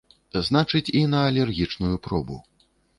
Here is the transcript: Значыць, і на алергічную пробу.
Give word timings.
Значыць, 0.47 0.89
і 1.01 1.05
на 1.13 1.21
алергічную 1.29 1.95
пробу. 2.09 2.45